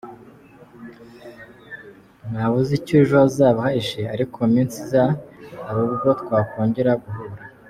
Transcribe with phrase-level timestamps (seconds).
[2.29, 5.15] Ntawe uzi icyo ejo hazaza hahishe ariko mu minsi izaza
[5.65, 7.41] hari ubwo twakongera guhura.